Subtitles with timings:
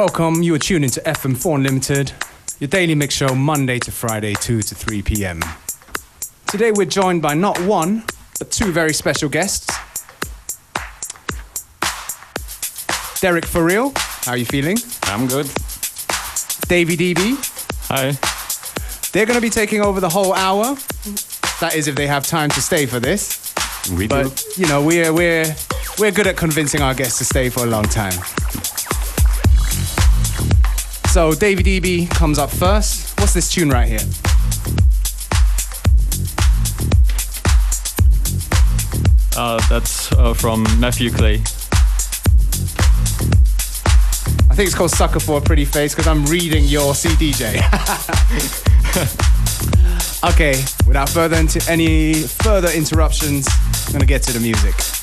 [0.00, 2.12] Welcome, you are tuned into FM4 Unlimited,
[2.58, 5.42] your daily mix show Monday to Friday, 2 to 3 p.m.
[6.46, 8.04] Today we're joined by not one,
[8.38, 9.66] but two very special guests.
[13.20, 13.92] Derek For Real,
[14.22, 14.78] how are you feeling?
[15.02, 15.44] I'm good.
[16.66, 17.36] Davey DB,
[17.88, 18.12] Hi.
[19.12, 20.76] they're going to be taking over the whole hour.
[21.60, 23.52] That is if they have time to stay for this.
[23.94, 24.22] We do.
[24.22, 25.54] But, you know, we're, we're,
[25.98, 28.18] we're good at convincing our guests to stay for a long time.
[31.10, 33.18] So, David DB comes up first.
[33.18, 33.98] What's this tune right here?
[39.36, 41.42] Uh, that's uh, from Matthew Clay.
[44.48, 47.56] I think it's called Sucker for a Pretty Face because I'm reading your CDJ.
[50.32, 53.48] okay, without further into any further interruptions,
[53.88, 54.99] I'm gonna get to the music.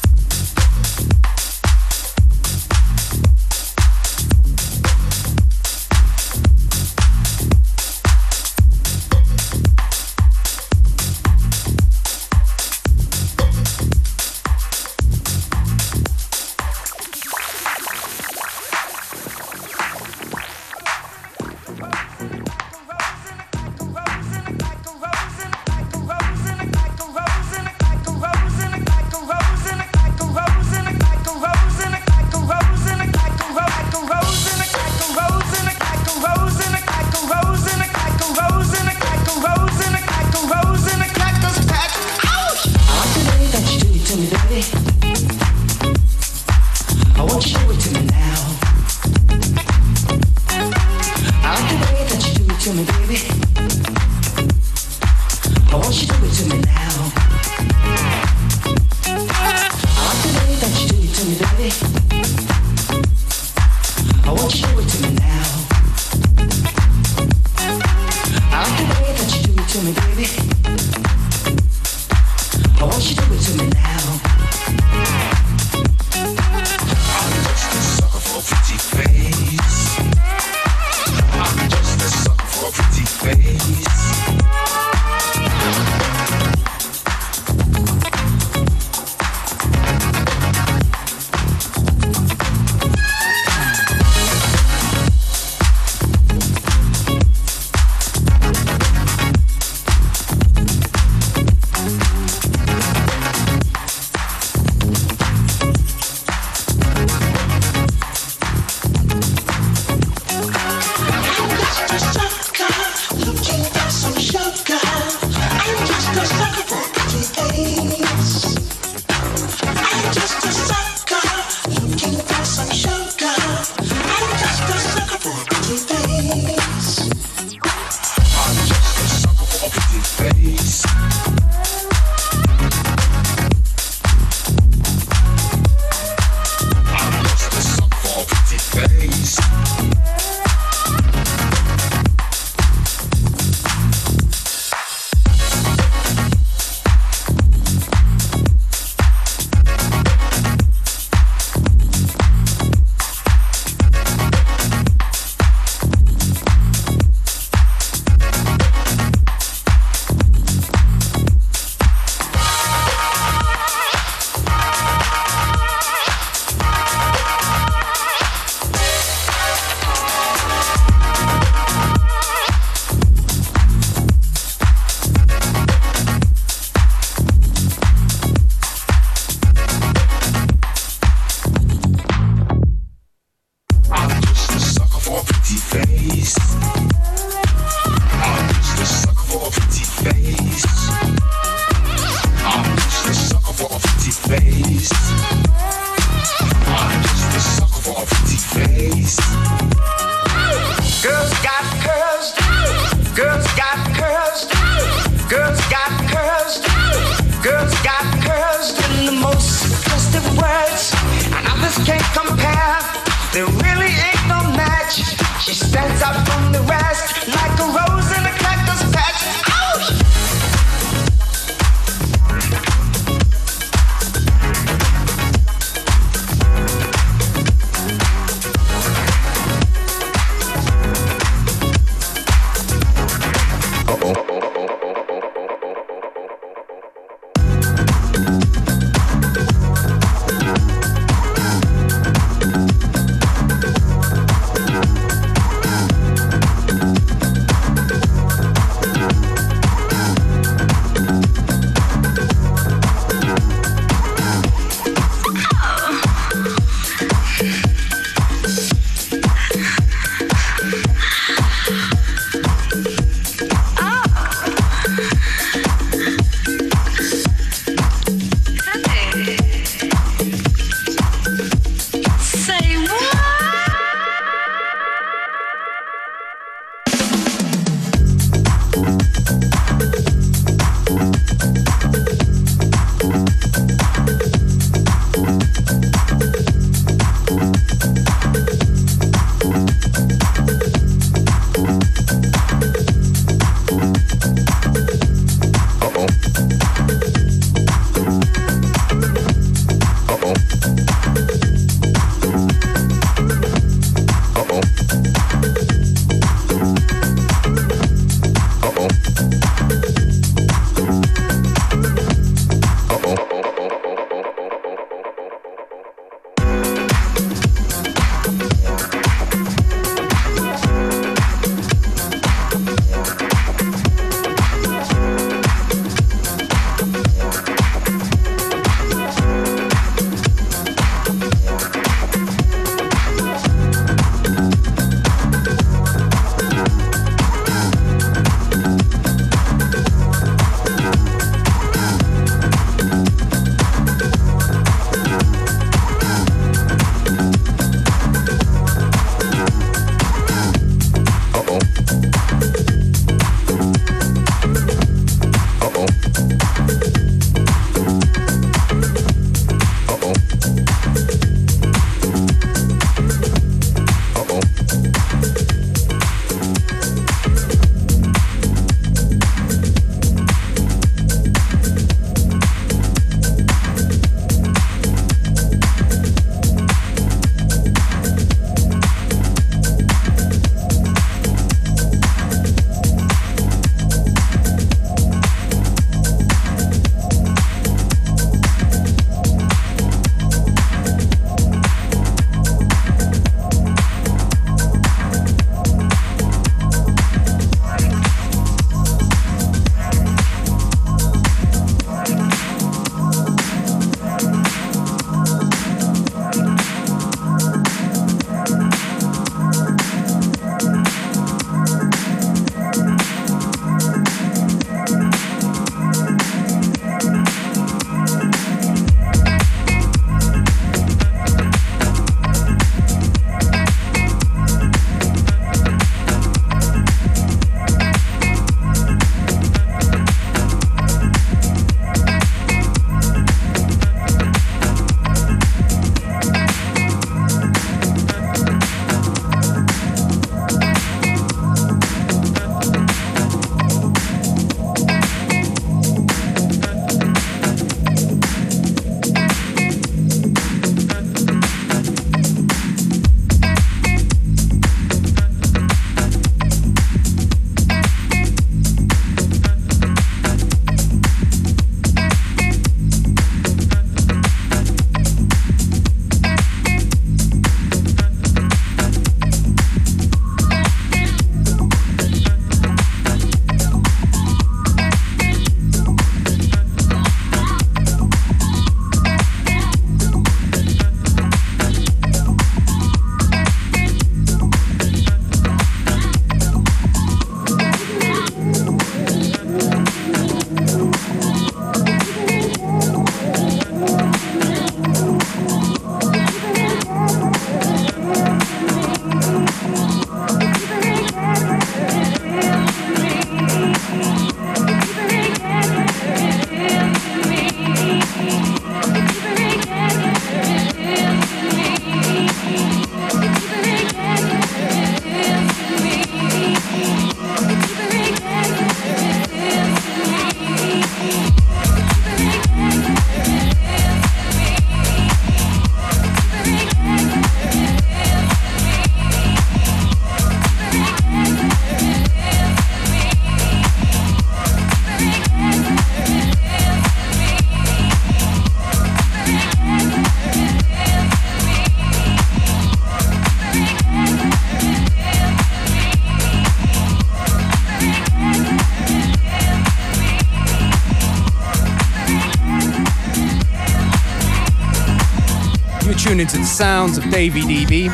[556.07, 557.87] Tuned into the sounds of Davey DB.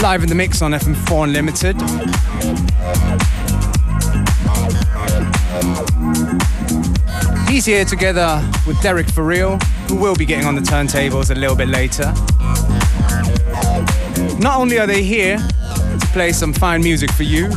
[0.00, 1.76] Live in the mix on FM4 Unlimited.
[7.50, 9.58] He's here together with Derek For Real,
[9.88, 12.14] who will be getting on the turntables a little bit later.
[14.38, 17.50] Not only are they here to play some fine music for you,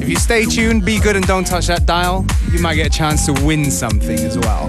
[0.00, 2.96] if you stay tuned, be good and don't touch that dial, you might get a
[2.96, 4.68] chance to win something as well.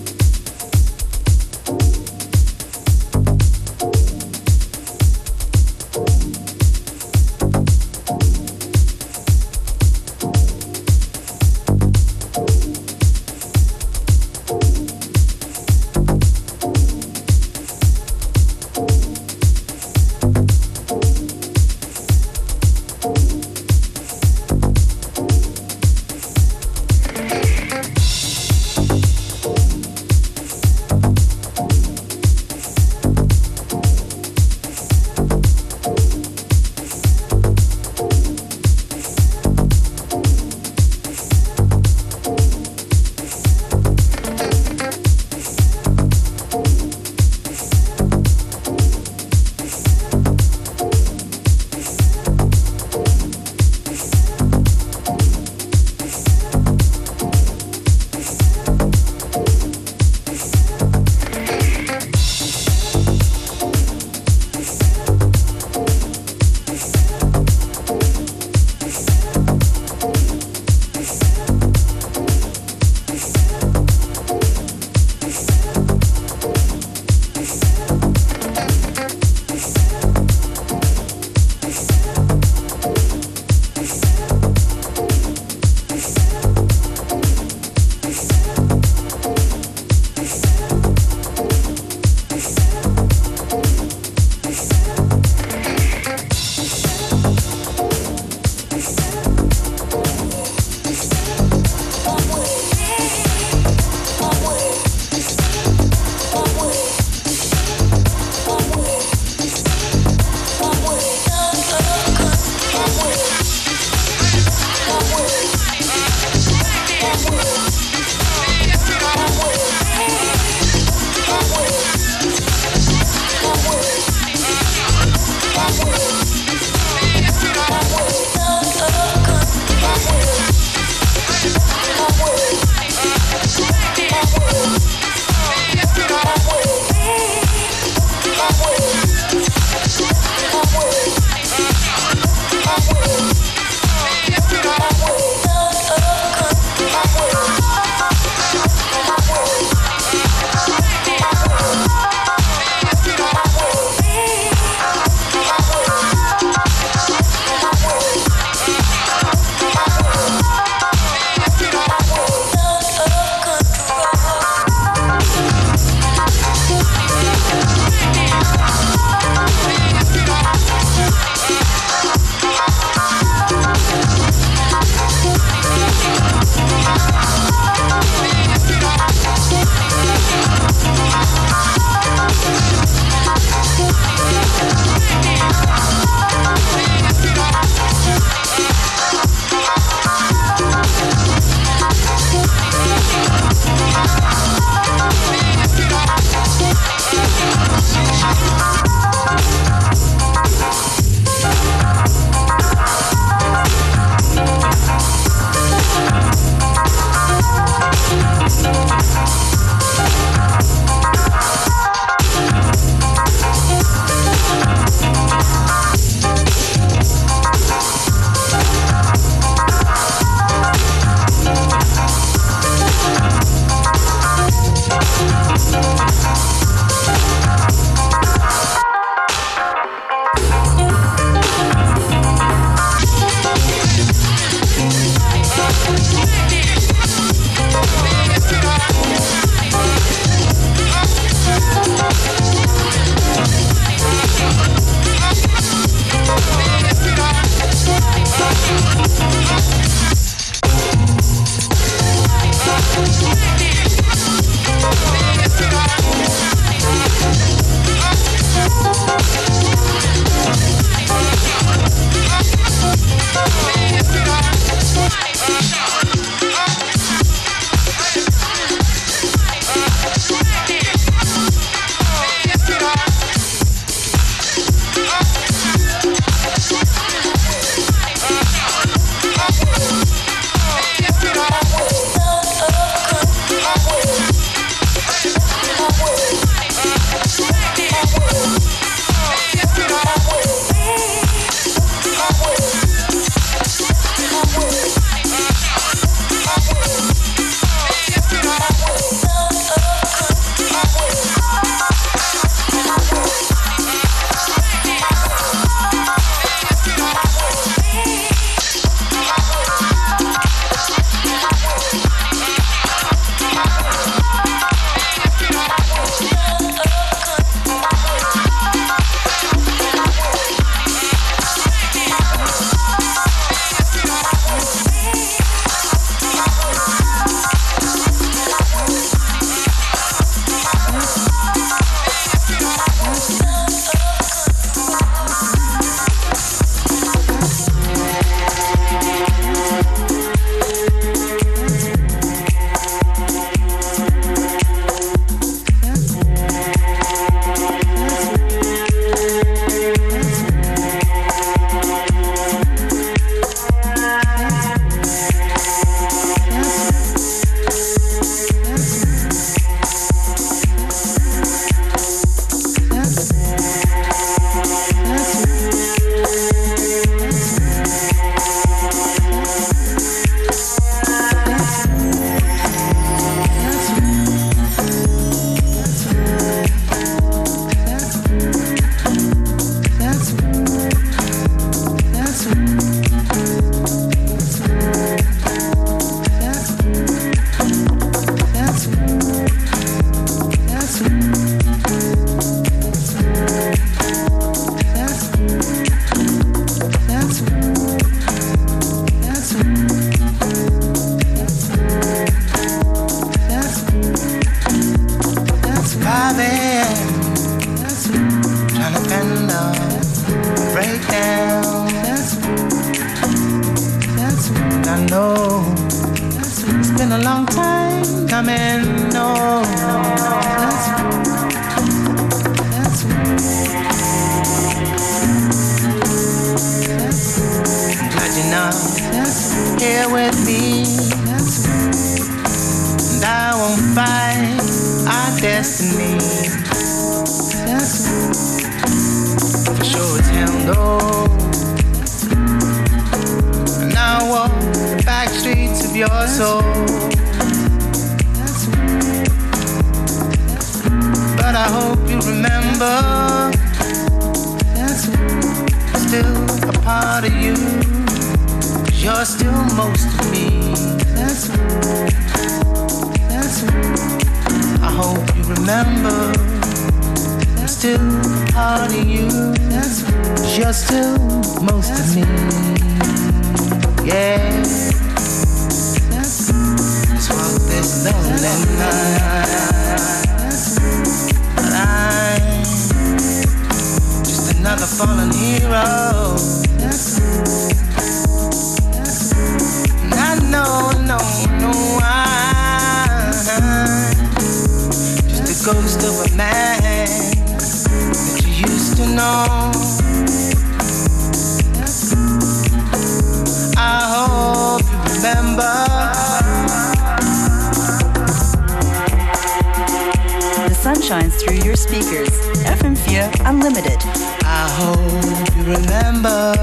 [511.11, 512.29] shines through your speakers.
[512.63, 513.99] FM4 Unlimited.
[514.45, 516.53] I hope you remember.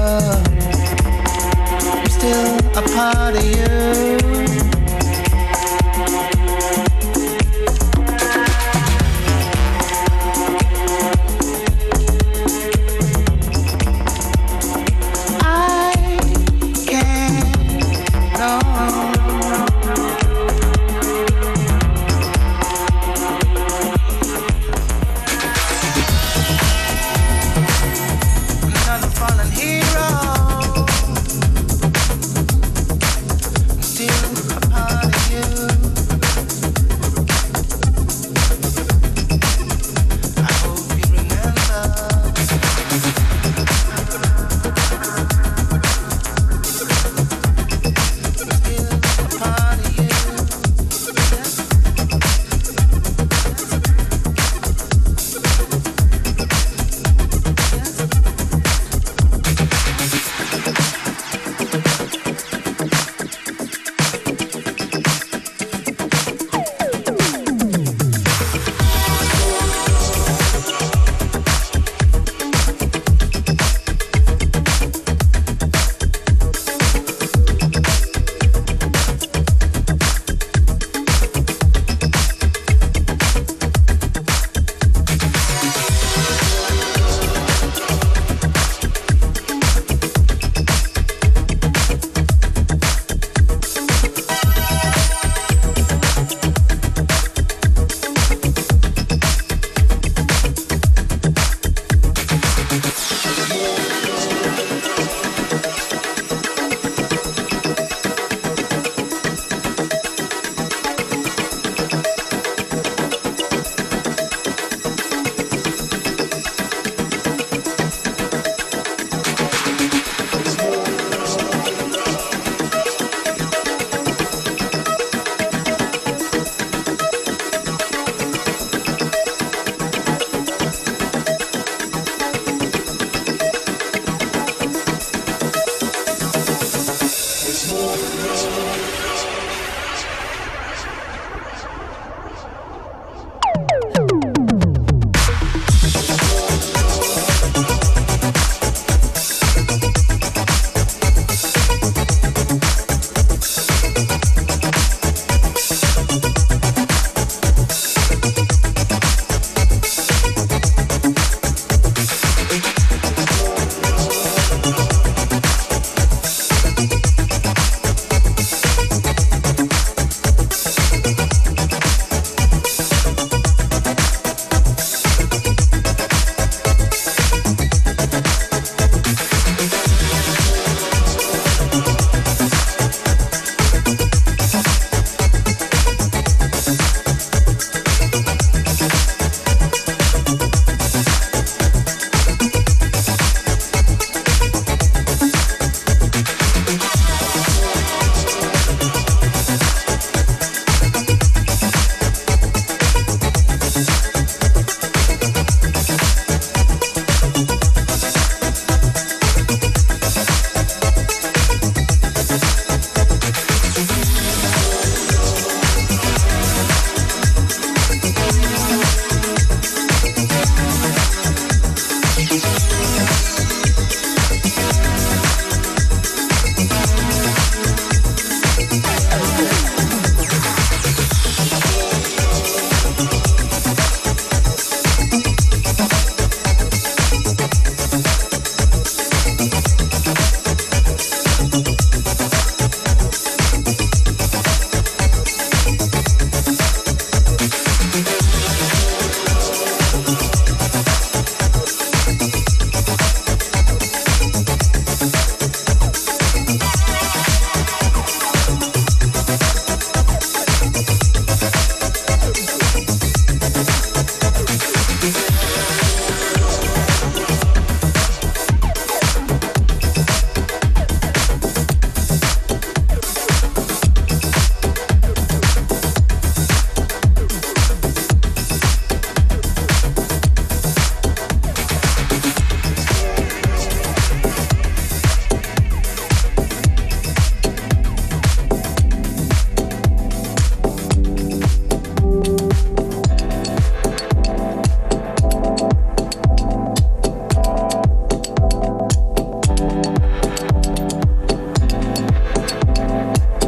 [1.93, 4.68] I'm still a part of you.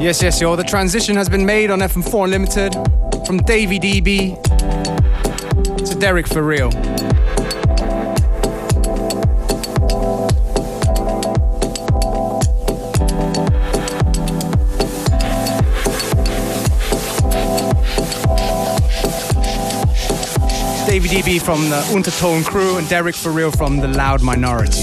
[0.01, 0.55] Yes, yes, y'all.
[0.55, 2.73] The transition has been made on FM4 Unlimited
[3.23, 4.35] from Davey DB
[5.85, 6.71] to Derek for real.
[20.87, 24.81] Davey DB from the Untertone crew and Derek for real from the Loud Minority.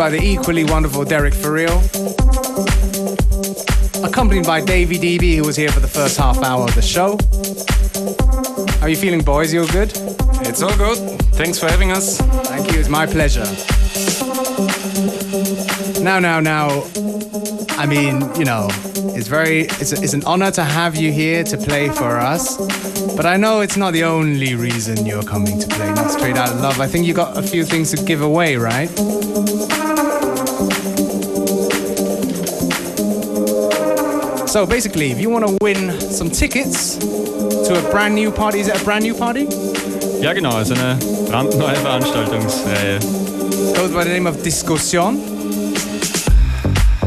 [0.00, 1.78] By the equally wonderful Derek Furiel.
[4.02, 7.18] Accompanied by Davey DB, who was here for the first half hour of the show.
[8.78, 9.52] How are you feeling, boys?
[9.52, 9.92] You all good?
[10.48, 10.96] It's all good.
[11.34, 12.18] Thanks for having us.
[12.18, 13.44] Thank you, it's my pleasure.
[16.02, 16.82] Now, now, now,
[17.76, 18.68] I mean, you know,
[19.14, 22.56] it's very, it's, a, it's an honor to have you here to play for us.
[23.16, 26.48] But I know it's not the only reason you're coming to play, not straight out
[26.48, 26.80] of love.
[26.80, 28.88] I think you got a few things to give away, right?
[34.50, 38.66] So basically, if you want to win some tickets to a brand new party, is
[38.66, 39.46] it a brand new party?
[40.20, 40.98] Ja, genau, also eine
[41.28, 42.98] brandneue Veranstaltungsreihe.
[43.76, 45.20] Goes by the name of Discussion.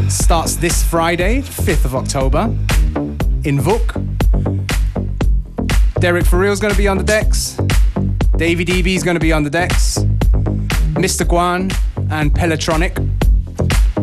[0.09, 2.45] Starts this Friday, 5th of October,
[3.43, 3.93] in Vuk.
[5.99, 7.57] Derek For is gonna be on the decks.
[8.37, 9.97] Davey is gonna be on the decks.
[10.95, 11.25] Mr.
[11.25, 11.69] Guan
[12.09, 13.12] and Pelotronic.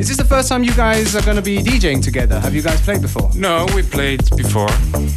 [0.01, 2.40] Is this the first time you guys are gonna be DJing together?
[2.40, 3.30] Have you guys played before?
[3.34, 4.70] No, we played before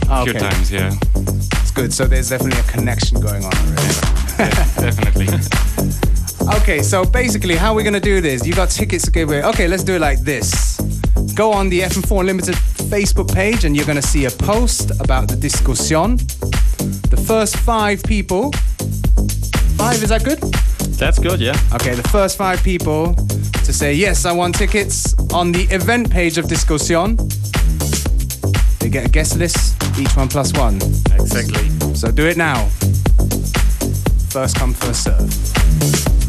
[0.09, 0.91] ah, a few times, yeah.
[1.15, 3.93] It's good, so there's definitely a connection going on already.
[4.37, 5.27] Definitely.
[6.57, 8.45] Okay, so basically, how are we're gonna do this?
[8.45, 9.43] You got tickets to give away.
[9.43, 10.77] Okay, let's do it like this.
[11.35, 12.55] Go on the FM4 Unlimited
[12.91, 16.17] Facebook page, and you're gonna see a post about the discussion.
[17.09, 18.51] The first five people.
[19.77, 20.39] Five, is that good?
[20.99, 21.57] That's good, yeah.
[21.73, 23.15] Okay, the first five people
[23.63, 27.15] to say yes, I want tickets on the event page of Discussion.
[28.79, 30.75] They get a guest list, each one plus one.
[31.13, 31.69] exactly.
[31.95, 32.65] So do it now.
[34.29, 36.22] First come, first serve.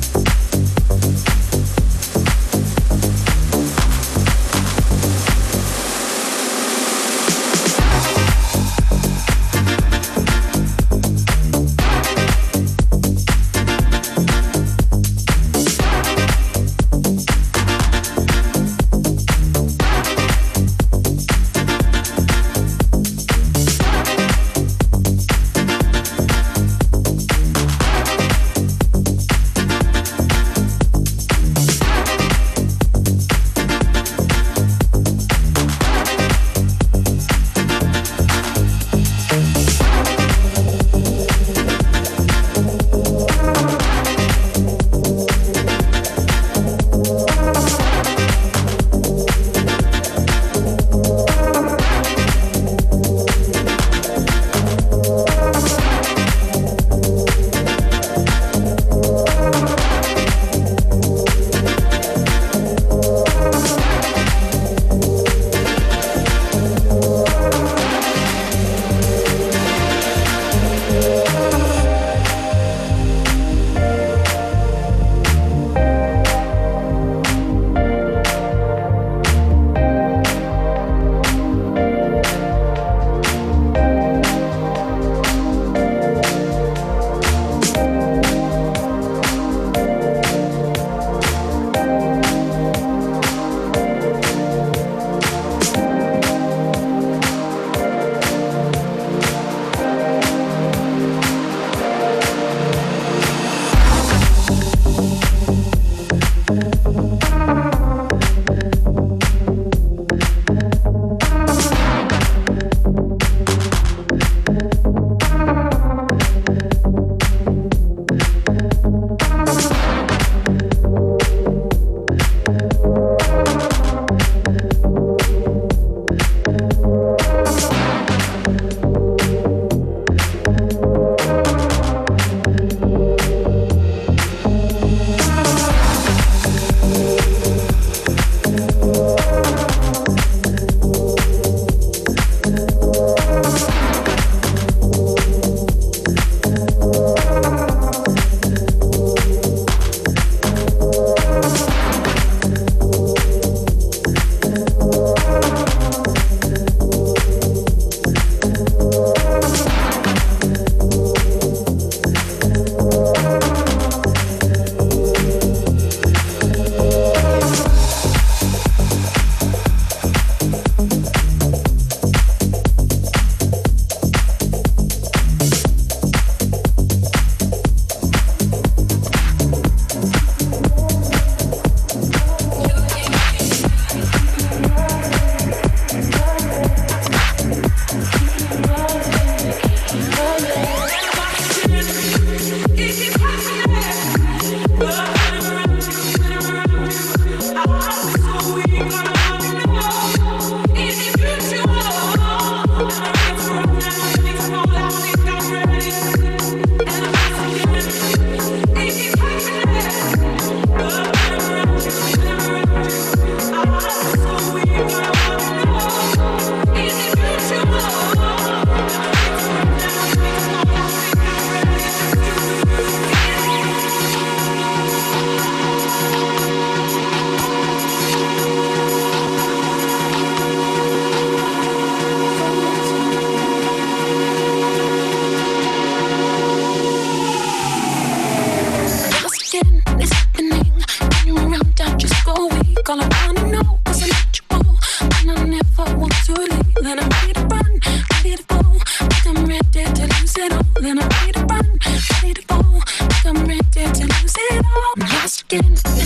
[255.62, 256.03] skin.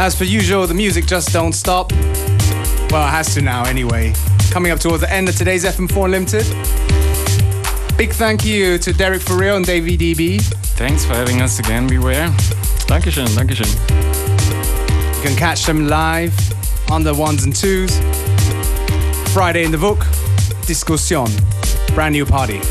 [0.00, 1.92] As per usual, the music just don't stop.
[1.92, 4.14] Well, it has to now anyway.
[4.50, 6.46] Coming up towards the end of today's FM4 Limited.
[7.98, 10.40] Big thank you to Derek for real and Davey DB.
[10.78, 12.28] Thanks for having us again, Beware.
[12.88, 13.68] Dankeschön, Dankeschön.
[15.16, 16.32] You can catch them live
[16.90, 17.94] on the ones and twos.
[19.34, 20.06] Friday in the book,
[20.66, 21.26] Discussion.
[21.94, 22.62] Brand new party.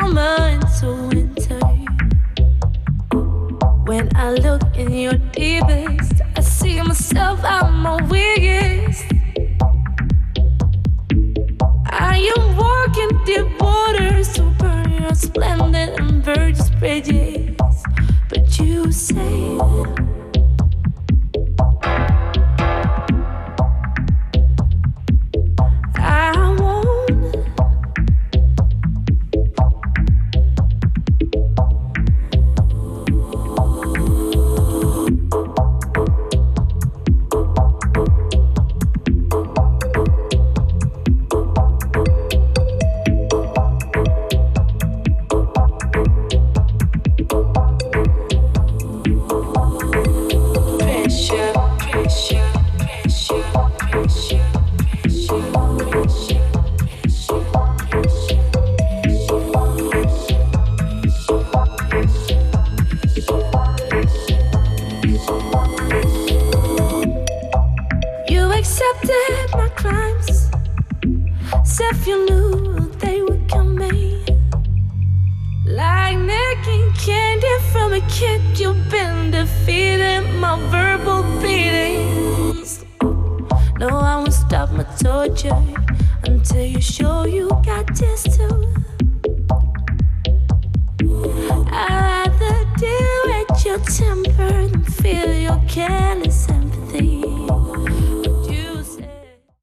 [0.00, 0.53] summer.